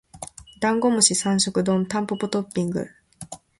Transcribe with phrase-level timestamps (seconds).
[0.61, 2.87] ダンゴムシ三食丼タンポポトッピング